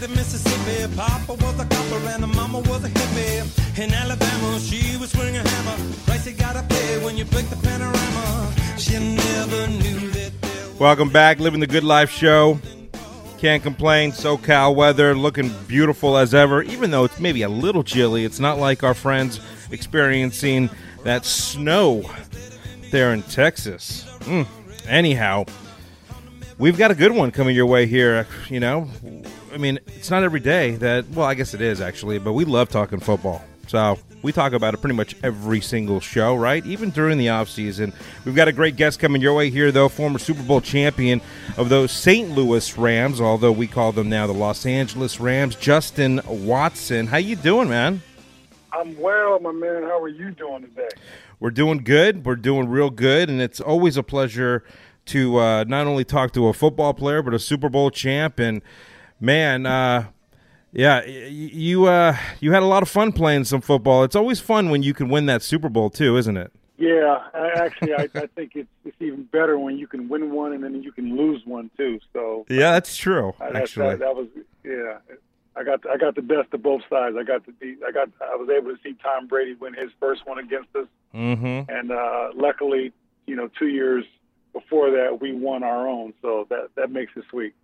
[0.00, 0.96] state of Mississippi.
[0.96, 3.78] Papa was a copper and mama was a hippie.
[3.78, 5.94] In Alabama, she was swinging a hammer.
[6.06, 8.52] Price you gotta pay when you the panorama.
[8.78, 10.32] She never knew that.
[10.78, 12.58] Welcome back, Living the Good Life show.
[13.38, 14.12] Can't complain.
[14.12, 18.24] SoCal weather looking beautiful as ever, even though it's maybe a little chilly.
[18.24, 19.40] It's not like our friends
[19.70, 20.70] experiencing
[21.04, 22.02] that snow
[22.90, 24.04] there in Texas.
[24.20, 24.46] Mm.
[24.86, 25.44] Anyhow,
[26.58, 28.26] we've got a good one coming your way here.
[28.48, 28.88] You know,
[29.52, 32.44] I mean, it's not every day that, well, I guess it is actually, but we
[32.44, 33.44] love talking football.
[33.66, 36.64] So we talk about it pretty much every single show, right?
[36.66, 37.92] Even during the offseason.
[38.24, 41.20] We've got a great guest coming your way here, though, former Super Bowl champion
[41.56, 42.30] of those St.
[42.30, 47.06] Louis Rams, although we call them now the Los Angeles Rams, Justin Watson.
[47.06, 48.02] How you doing, man?
[48.72, 49.82] I'm well, my man.
[49.84, 50.88] How are you doing today?
[51.38, 52.24] We're doing good.
[52.24, 54.64] We're doing real good, and it's always a pleasure
[55.06, 58.38] to uh, not only talk to a football player but a Super Bowl champ.
[58.38, 58.62] And
[59.20, 60.06] man, uh,
[60.72, 64.04] yeah, you uh, you had a lot of fun playing some football.
[64.04, 66.52] It's always fun when you can win that Super Bowl too, isn't it?
[66.78, 70.64] Yeah, actually, I, I think it's it's even better when you can win one and
[70.64, 72.00] then you can lose one too.
[72.12, 73.34] So yeah, that's true.
[73.40, 74.28] Actually, that, that was
[74.64, 74.98] yeah.
[75.56, 77.16] I got I got the best of both sides.
[77.18, 79.90] I got to be I got I was able to see Tom Brady win his
[79.98, 81.70] first one against us, mm-hmm.
[81.70, 82.92] and uh, luckily,
[83.26, 84.04] you know, two years
[84.52, 86.14] before that, we won our own.
[86.22, 87.54] So that that makes it sweet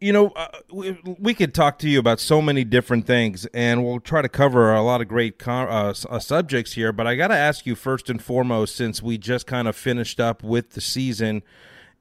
[0.00, 3.84] you know, uh, we, we, could talk to you about so many different things, and
[3.84, 6.92] we'll try to cover a lot of great con- uh, uh, subjects here.
[6.92, 10.20] But I got to ask you first and foremost, since we just kind of finished
[10.20, 11.42] up with the season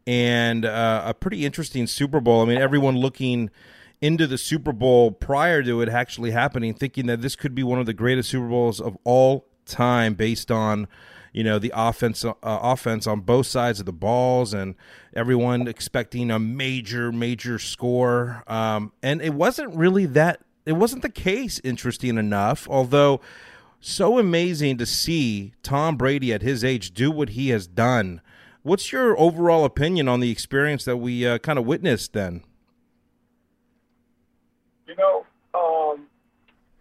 [0.05, 2.41] and uh, a pretty interesting Super Bowl.
[2.41, 3.49] I mean, everyone looking
[3.99, 7.79] into the Super Bowl prior to it actually happening, thinking that this could be one
[7.79, 10.87] of the greatest Super Bowls of all time, based on
[11.37, 14.73] you know the offense uh, offense on both sides of the balls and
[15.13, 18.43] everyone expecting a major major score.
[18.47, 23.21] Um, and it wasn't really that it wasn't the case interesting enough although
[23.79, 28.19] so amazing to see Tom Brady at his age do what he has done.
[28.63, 32.43] What's your overall opinion on the experience that we uh, kind of witnessed then?
[34.87, 36.07] You know um,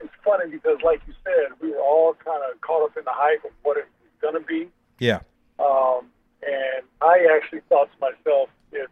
[0.01, 3.13] it's funny because like you said we were all kind of caught up in the
[3.13, 3.87] hype of what it
[4.21, 4.69] going to be.
[4.99, 5.21] Yeah.
[5.59, 6.07] Um,
[6.43, 8.89] and I actually thought to myself, if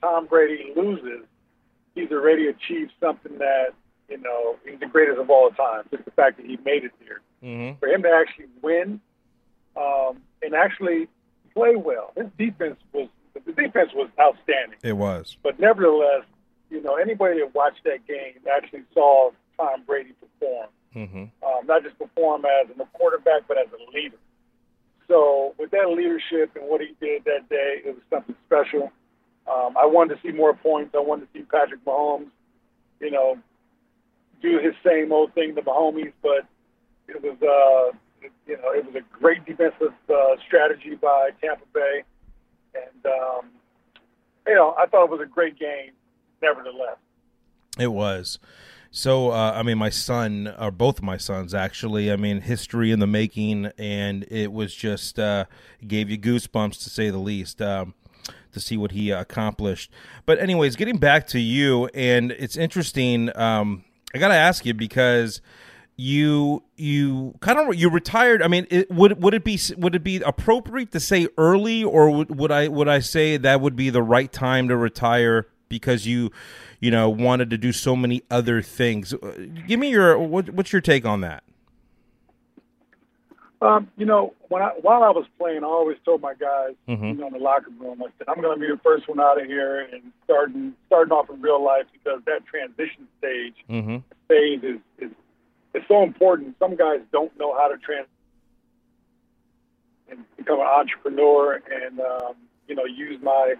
[0.00, 1.26] Tom Brady loses,
[1.94, 3.74] he's already achieved something that,
[4.08, 5.84] you know, he's the greatest of all time.
[5.90, 7.20] Just the fact that he made it here.
[7.42, 7.78] Mm-hmm.
[7.78, 9.00] For him to actually win
[9.76, 11.08] um, and actually
[11.54, 14.78] play well, his defense was the defense was outstanding.
[14.82, 15.36] It was.
[15.42, 16.24] But nevertheless,
[16.70, 20.68] you know, anybody that watched that game actually saw Tom Brady perform.
[20.94, 21.46] Mm-hmm.
[21.46, 24.16] Um, not just perform as a quarterback, but as a leader.
[25.12, 28.90] So with that leadership and what he did that day, it was something special.
[29.46, 30.94] Um, I wanted to see more points.
[30.94, 32.30] I wanted to see Patrick Mahomes,
[32.98, 33.36] you know,
[34.40, 36.46] do his same old thing to Mahomes, but
[37.08, 37.94] it was, uh,
[38.46, 42.04] you know, it was a great defensive uh, strategy by Tampa Bay,
[42.74, 43.50] and um,
[44.46, 45.90] you know, I thought it was a great game,
[46.40, 46.96] nevertheless.
[47.78, 48.38] It was.
[48.94, 52.90] So, uh, I mean, my son, or both of my sons, actually, I mean, history
[52.90, 55.46] in the making, and it was just uh,
[55.86, 57.60] gave you goosebumps to say the least.
[57.62, 57.94] Um,
[58.52, 59.90] to see what he accomplished.
[60.26, 63.34] But anyways, getting back to you, and it's interesting.
[63.34, 63.82] Um,
[64.14, 65.40] I got to ask you because
[65.96, 68.42] you you kind of you retired.
[68.42, 72.10] I mean, it, would would it be would it be appropriate to say early, or
[72.10, 76.06] would, would I would I say that would be the right time to retire because
[76.06, 76.30] you
[76.82, 79.14] you know, wanted to do so many other things.
[79.14, 81.44] Uh, give me your what, what's your take on that?
[83.62, 87.04] Um, you know, when I, while I was playing, I always told my guys, mm-hmm.
[87.04, 89.20] you know, in the locker room, I said, I'm going to be the first one
[89.20, 93.98] out of here and starting starting off in real life because that transition stage mm-hmm.
[94.26, 95.12] phase is, is
[95.74, 96.56] is so important.
[96.58, 98.08] Some guys don't know how to trans
[100.10, 102.34] and become an entrepreneur and um,
[102.66, 103.54] you know use my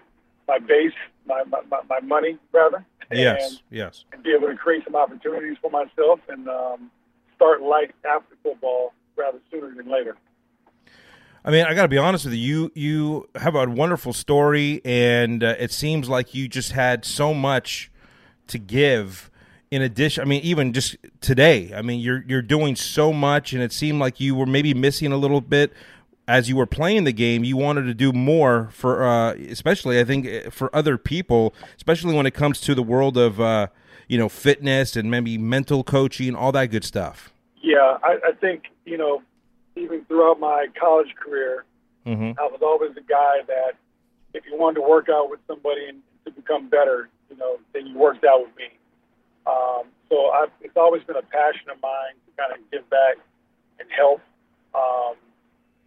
[0.47, 0.93] my base,
[1.25, 4.05] my my, my money rather, Yes, and, yes.
[4.11, 6.91] And be able to create some opportunities for myself and um,
[7.35, 10.17] start life after football rather sooner than later.
[11.45, 12.39] I mean, I got to be honest with you.
[12.39, 17.33] You you have a wonderful story, and uh, it seems like you just had so
[17.33, 17.91] much
[18.47, 19.29] to give.
[19.69, 23.61] In addition, I mean, even just today, I mean, you're you're doing so much, and
[23.61, 25.73] it seemed like you were maybe missing a little bit
[26.27, 30.03] as you were playing the game, you wanted to do more for, uh, especially I
[30.03, 33.67] think eh, for other people, especially when it comes to the world of, uh,
[34.07, 37.33] you know, fitness and maybe mental coaching, all that good stuff.
[37.61, 39.21] Yeah, I, I think you know,
[39.75, 41.65] even throughout my college career,
[42.05, 42.39] mm-hmm.
[42.39, 43.73] I was always the guy that
[44.33, 47.87] if you wanted to work out with somebody and to become better, you know, then
[47.87, 48.77] you worked out with me.
[49.45, 53.17] Um, so I've, it's always been a passion of mine to kind of give back
[53.79, 54.21] and help,
[54.73, 55.15] um,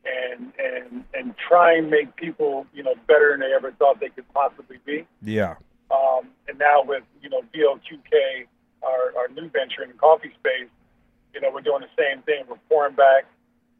[0.07, 4.09] and and and try and make people you know better than they ever thought they
[4.09, 5.07] could possibly be.
[5.23, 5.55] Yeah.
[5.91, 8.47] Um, and now with you know BLQK,
[8.83, 10.71] our, our new venture in the coffee space,
[11.35, 12.45] you know we're doing the same thing.
[12.49, 13.27] We're pouring back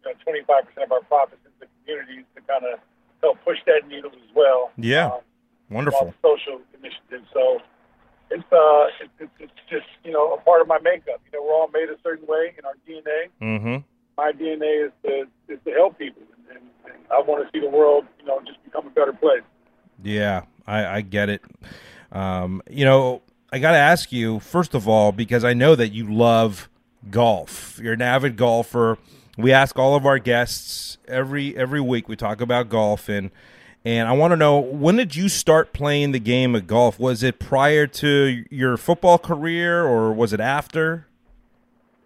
[0.05, 2.81] you know 25% of our profits into the communities to kind of
[3.23, 4.71] help push that needle as well.
[4.77, 5.07] Yeah.
[5.07, 5.21] Um,
[5.71, 6.15] Wonderful.
[6.23, 7.27] social initiatives.
[7.35, 7.59] So
[8.31, 11.21] it's uh it's, it's, it's just you know a part of my makeup.
[11.27, 13.31] You know we're all made a certain way in our DNA.
[13.43, 13.77] Mm-hmm.
[14.17, 17.71] My DNA is to is to help people, and, and I want to see the
[17.71, 19.43] world you know just become a better place.
[20.03, 21.43] Yeah, I, I get it.
[22.13, 23.23] Um, you know,
[23.53, 26.69] I got to ask you first of all because I know that you love
[27.11, 27.79] golf.
[27.83, 28.99] You're an avid golfer.
[29.37, 32.09] We ask all of our guests every every week.
[32.09, 33.31] We talk about golf and
[33.85, 36.99] and I want to know when did you start playing the game of golf?
[36.99, 41.07] Was it prior to your football career or was it after?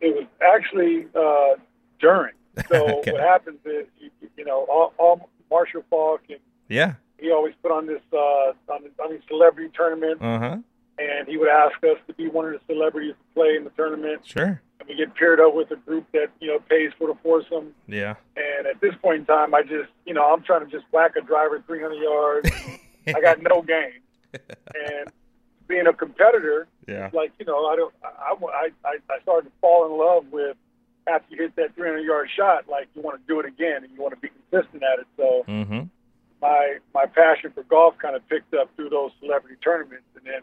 [0.01, 1.61] It was actually uh,
[2.01, 2.33] during.
[2.69, 3.13] So Okay.
[3.13, 6.39] what happens is you, you know all, all Marshall Falk and
[6.69, 6.95] Yeah.
[7.19, 10.57] he always put on this uh, on, this- on these celebrity tournaments, Uh huh.
[10.99, 13.71] and he would ask us to be one of the celebrities to play in the
[13.71, 14.27] tournament.
[14.27, 14.61] Sure.
[14.81, 17.75] And we get paired up with a group that you know pays for the foursome.
[17.87, 18.15] Yeah.
[18.37, 21.13] And at this point in time, I just you know I'm trying to just whack
[21.17, 22.51] a driver 300 yards.
[23.07, 24.01] I got no game,
[24.33, 25.11] and
[25.69, 27.11] being a competitor, Yeah.
[27.13, 30.57] like you know I don't I, I I I started to fall in love with
[31.07, 33.93] after you hit that 300 yard shot, like you want to do it again and
[33.93, 35.07] you want to be consistent at it.
[35.17, 35.83] So Mm-hmm.
[36.41, 40.43] my my passion for golf kind of picked up through those celebrity tournaments, and then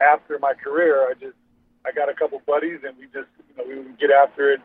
[0.00, 1.36] after my career, I just
[1.84, 4.60] I got a couple buddies, and we just you know we would get after it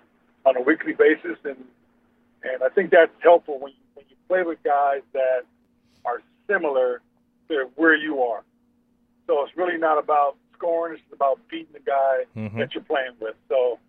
[0.46, 1.64] on a weekly basis, and
[2.44, 5.42] and I think that's helpful when you when you play with guys that
[6.06, 7.02] are similar
[7.50, 8.44] to where you are.
[9.28, 12.58] So it's really not about scoring; it's about beating the guy Mhm.
[12.60, 13.36] that you're playing with.
[13.50, 13.80] So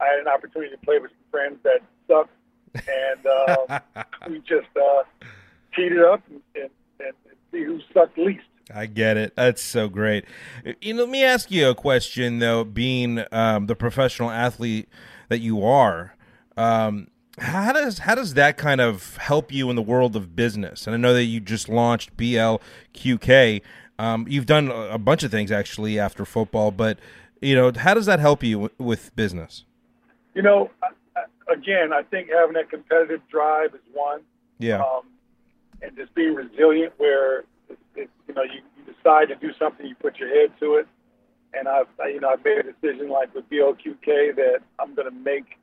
[0.00, 2.28] I had an opportunity to play with some friends that suck,
[2.74, 5.02] and uh, we just uh,
[5.74, 6.70] teed it up and, and,
[7.00, 7.12] and
[7.50, 8.44] see who sucked least.
[8.74, 9.34] I get it.
[9.36, 10.24] That's so great.
[10.80, 12.64] You know, let me ask you a question though.
[12.64, 14.88] Being um, the professional athlete
[15.28, 16.16] that you are,
[16.56, 17.08] um,
[17.38, 20.86] how does how does that kind of help you in the world of business?
[20.86, 23.62] And I know that you just launched BLQK.
[23.98, 26.98] Um, you've done a a bunch of things actually after football, but
[27.40, 29.64] you know, how does that help you w- with business?
[30.36, 30.68] You know,
[31.50, 34.20] again, I think having that competitive drive is one,
[34.58, 34.82] Yeah.
[34.82, 35.04] um,
[35.80, 36.92] and just being resilient.
[36.98, 37.38] Where
[37.70, 40.74] it, it, you know you, you decide to do something, you put your head to
[40.74, 40.86] it.
[41.54, 45.08] And I've I, you know I've made a decision like with BLQK that I'm going
[45.08, 45.56] to make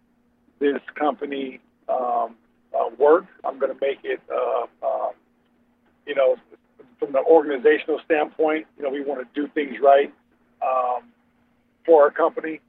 [0.57, 2.35] this company um,
[2.73, 3.25] uh, work.
[3.43, 5.09] I'm going to make it, uh, uh,
[6.07, 6.35] you know,
[6.97, 8.65] from the organizational standpoint.
[8.77, 10.11] You know, we want to do things right
[10.63, 11.03] um,
[11.85, 12.59] for our company.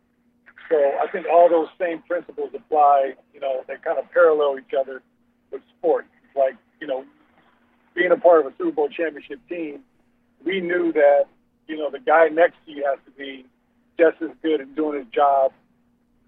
[0.70, 3.14] So I think all those same principles apply.
[3.32, 5.02] You know, they kind of parallel each other
[5.50, 6.06] with sport.
[6.34, 7.05] Like you know,
[7.94, 9.81] being a part of a Super Bowl championship team,
[10.44, 11.25] we knew that
[11.69, 13.44] you know the guy next to you has to be
[13.99, 15.52] just as good at doing his job,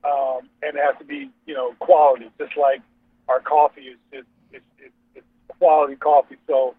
[0.05, 2.81] um, and it has to be you know quality, just like
[3.29, 5.23] our coffee is is, is, is, is
[5.59, 6.37] quality coffee.
[6.47, 6.75] So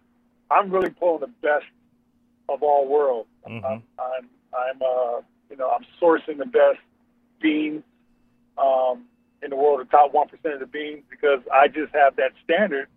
[0.52, 1.66] I'm really pulling the best
[2.50, 3.30] of all worlds.
[3.48, 3.64] Mhm.
[3.66, 6.80] I'm I'm, I'm uh, you know I'm sourcing the best
[7.42, 7.84] beans
[8.58, 9.06] um,
[9.42, 12.32] in the world, the top one percent of the beans, because I just have that
[12.44, 12.88] standard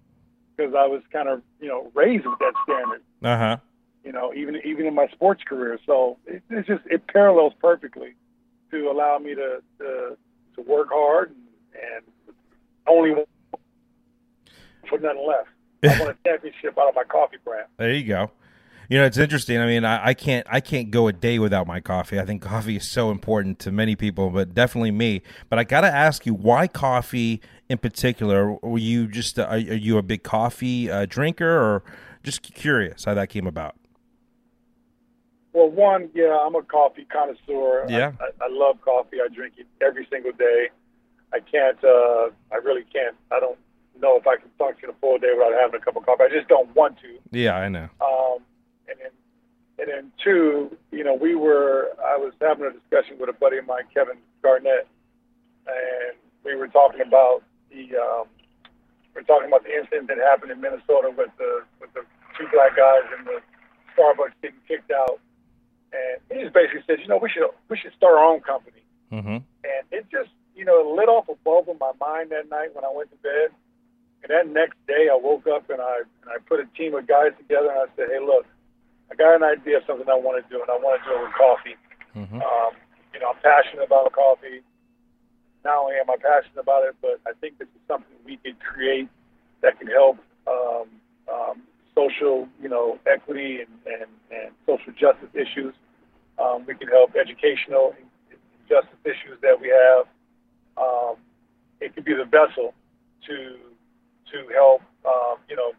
[0.57, 3.03] because I was kind of you know raised with that standard.
[3.23, 3.57] Uh huh.
[4.05, 8.15] You know, even even in my sports career, so it, it's just it parallels perfectly
[8.71, 10.17] to allow me to to,
[10.57, 12.37] to work hard and, and
[12.87, 13.25] only
[14.89, 15.49] for nothing left.
[15.83, 17.67] I want a championship out of my coffee brand.
[17.79, 18.31] There you go.
[18.91, 19.57] You know, it's interesting.
[19.59, 22.19] I mean, I, I can't I can't go a day without my coffee.
[22.19, 25.23] I think coffee is so important to many people, but definitely me.
[25.49, 28.53] But I got to ask you, why coffee in particular?
[28.63, 31.85] Were you just uh, are, are you a big coffee uh, drinker, or
[32.25, 33.77] just curious how that came about?
[35.53, 37.85] Well, one, yeah, I'm a coffee connoisseur.
[37.85, 38.13] I- Yeah.
[38.21, 39.19] I, I, love coffee.
[39.25, 40.69] I drink it every single day.
[41.33, 41.79] I can't.
[41.85, 43.15] Uh, I really can't.
[43.31, 43.59] I don't
[44.01, 46.25] know if I can function a full day without having a cup of coffee.
[46.25, 47.19] I just don't want to.
[47.31, 47.89] Yeah, I know.
[48.01, 48.39] Um,
[48.91, 49.15] and then,
[49.79, 51.91] and then two, you know, we were.
[52.05, 54.89] I was having a discussion with a buddy of mine, Kevin Garnett,
[55.67, 57.97] and we were talking about the.
[57.97, 58.27] Um,
[59.15, 62.03] we are talking about the incident that happened in Minnesota with the with the
[62.39, 63.41] two black guys in the
[63.97, 65.19] Starbucks getting kicked out,
[65.93, 68.83] and he just basically said, you know, we should we should start our own company.
[69.13, 69.43] Mm-hmm.
[69.43, 72.75] And it just, you know, it lit off a bulb in my mind that night
[72.75, 73.51] when I went to bed.
[74.23, 77.07] And that next day, I woke up and I and I put a team of
[77.07, 78.47] guys together and I said, hey, look,
[79.11, 81.17] I got an idea of something I want to do, and I want to do
[81.19, 81.76] it with coffee.
[82.14, 82.40] Mm-hmm.
[82.40, 82.73] Um,
[83.12, 84.62] you know, I'm passionate about coffee.
[85.64, 88.55] Not only am I passionate about it, but I think this is something we can
[88.57, 89.09] create
[89.62, 90.88] that can help um,
[91.29, 91.62] um,
[91.95, 95.75] social, you know, equity and, and, and social justice issues.
[96.38, 97.95] Um, we can help educational
[98.69, 100.07] justice issues that we have.
[100.79, 101.17] Um,
[101.81, 102.73] it could be the vessel
[103.26, 103.57] to
[104.33, 105.73] to help, um, you know,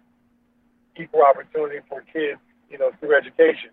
[1.00, 2.40] equal opportunity for kids,
[2.72, 3.70] you know, through education.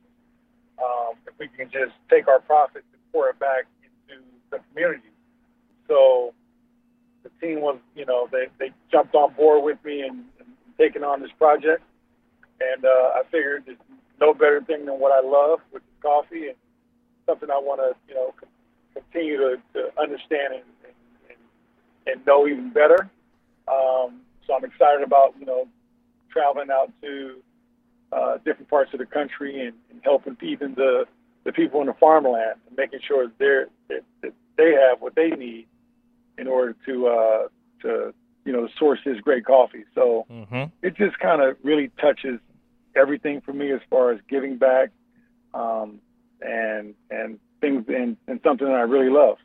[0.83, 3.65] Um, if we can just take our profits and pour it back
[4.09, 5.11] into the community.
[5.89, 6.35] So
[7.23, 11.03] the team was, you know, they, they jumped on board with me and, and taking
[11.03, 11.83] on this project.
[12.61, 13.79] And uh, I figured there's
[14.21, 16.57] no better thing than what I love, which is coffee, and
[17.27, 18.35] something I want to, you know,
[18.95, 20.63] continue to, to understand and,
[21.29, 21.39] and,
[22.07, 23.09] and know even better.
[23.69, 25.69] Um, so I'm excited about, you know,
[26.31, 27.37] traveling out to
[28.13, 31.05] uh, different parts of the country and, and helping even the,
[31.45, 35.15] the people in the farmland and making sure that, they're, that, that they have what
[35.15, 35.67] they need
[36.37, 37.49] in order to, uh,
[37.83, 39.85] to you know, source this great coffee.
[39.95, 40.65] So mm-hmm.
[40.83, 42.41] it just kind of really touches
[42.97, 44.91] everything for me as far as giving back
[45.55, 46.01] um,
[46.41, 49.37] and and things and, and something that I really love.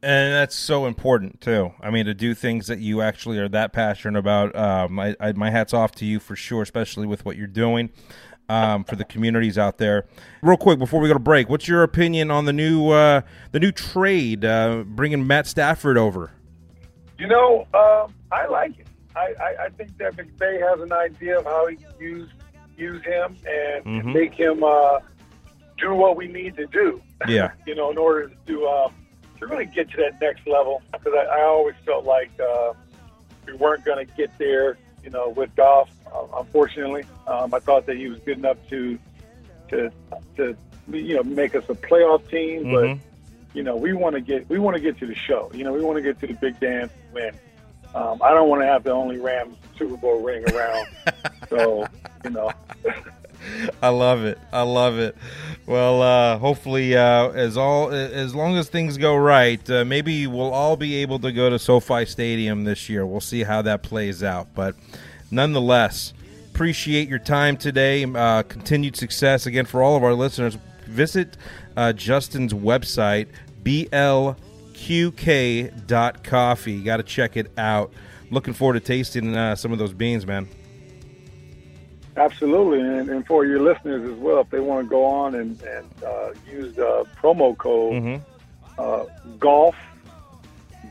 [0.00, 1.72] And that's so important too.
[1.80, 4.54] I mean, to do things that you actually are that passionate about.
[4.54, 7.90] Um, I, I, my hat's off to you for sure, especially with what you're doing
[8.48, 10.06] um, for the communities out there.
[10.42, 13.60] Real quick before we go to break, what's your opinion on the new uh, the
[13.60, 16.32] new trade uh, bringing Matt Stafford over?
[17.18, 18.86] You know, um, I like it.
[19.16, 22.30] I, I, I, think that McVay has an idea of how he can use
[22.76, 24.12] use him and, mm-hmm.
[24.12, 25.00] make him uh,
[25.78, 27.02] do what we need to do.
[27.26, 27.50] Yeah.
[27.66, 28.94] you know, in order to um,
[29.38, 30.82] to really get to that next level.
[30.92, 32.72] Because I, I always felt like uh,
[33.46, 34.78] we weren't going to get there.
[35.02, 38.98] You know, with Goff, uh, unfortunately, um, I thought that he was good enough to
[39.68, 39.90] to
[40.36, 40.56] to
[40.90, 42.98] you know make us a playoff team, mm-hmm.
[42.98, 42.98] but
[43.54, 45.50] you know we want to get we want to get to the show.
[45.54, 47.34] You know, we want to get to the big dance and win.
[47.94, 50.86] Um, I don't want to have the only Rams Super Bowl ring around.
[51.48, 51.86] so,
[52.24, 52.52] you know.
[53.82, 54.38] I love it.
[54.52, 55.16] I love it.
[55.66, 60.52] Well, uh, hopefully, uh, as all as long as things go right, uh, maybe we'll
[60.52, 63.04] all be able to go to SoFi Stadium this year.
[63.04, 64.48] We'll see how that plays out.
[64.54, 64.74] But
[65.30, 66.14] nonetheless,
[66.54, 68.04] appreciate your time today.
[68.04, 70.56] Uh, continued success again for all of our listeners.
[70.86, 71.36] Visit
[71.76, 73.28] uh, Justin's website,
[73.62, 74.42] blqk.coffee.
[76.82, 77.92] Got to check it out.
[78.30, 80.48] Looking forward to tasting uh, some of those beans, man.
[82.18, 85.60] Absolutely, and, and, for your listeners as well, if they want to go on and,
[85.62, 88.80] and uh, use the promo code mm-hmm.
[88.80, 89.04] uh,
[89.38, 89.76] Golf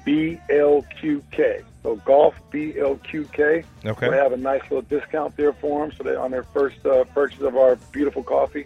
[0.05, 1.63] BLQK.
[1.83, 3.65] So Golf BLQK.
[3.85, 4.09] Okay.
[4.09, 7.03] We have a nice little discount there for them, so they on their first uh,
[7.05, 8.65] purchase of our beautiful coffee.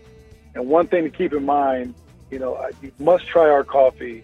[0.53, 1.95] And one thing to keep in mind,
[2.29, 4.23] you know, you must try our coffee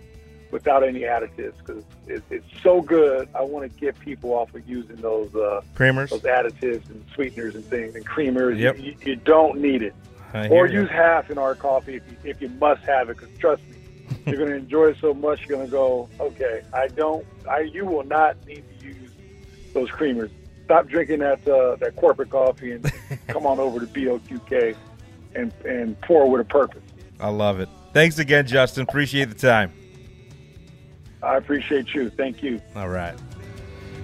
[0.51, 3.29] without any additives because it, it's so good.
[3.35, 7.55] I want to get people off of using those uh, creamers, those additives and sweeteners
[7.55, 8.57] and things and creamers.
[8.59, 8.79] Yep.
[8.79, 9.95] You, you don't need it.
[10.51, 13.17] Or use half in our coffee if you, if you must have it.
[13.17, 13.77] Because trust me,
[14.25, 15.39] you're going to enjoy it so much.
[15.41, 17.25] You're going to go, okay, I don't.
[17.49, 19.11] I you will not need to use
[19.73, 20.29] those creamers.
[20.65, 22.91] Stop drinking that uh, that corporate coffee and
[23.27, 24.75] come on over to BOQK
[25.33, 26.83] and and pour with a purpose.
[27.19, 27.69] I love it.
[27.93, 28.83] Thanks again, Justin.
[28.83, 29.71] Appreciate the time.
[31.23, 32.09] I appreciate you.
[32.09, 32.61] Thank you.
[32.75, 33.15] All right.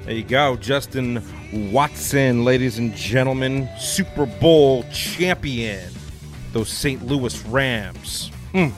[0.05, 0.57] There you go.
[0.57, 1.23] Justin
[1.71, 5.89] Watson, ladies and gentlemen, Super Bowl champion.
[6.51, 7.05] Those St.
[7.05, 8.31] Louis Rams.
[8.53, 8.71] Mm.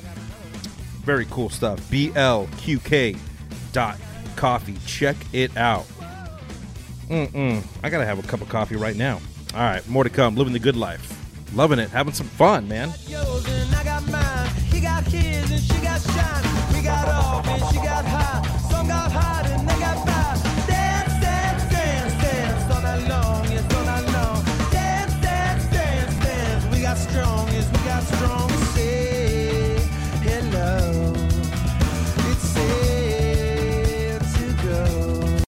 [1.03, 1.79] Very cool stuff.
[1.89, 3.17] BLQK
[3.71, 3.97] dot
[4.35, 4.77] coffee.
[4.85, 5.85] Check it out.
[7.09, 7.63] Mm-mm.
[7.83, 9.19] I got to have a cup of coffee right now.
[9.53, 9.87] All right.
[9.87, 10.35] More to come.
[10.35, 11.11] Living the good life.
[11.53, 11.89] Loving it.
[11.89, 12.91] Having some fun, man
[16.85, 18.59] got off and she got high.
[18.69, 19.54] Some got high.